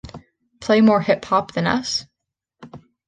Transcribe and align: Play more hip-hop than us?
Play 0.61 0.81
more 0.81 0.99
hip-hop 1.01 1.53
than 1.53 1.67
us? 1.67 2.07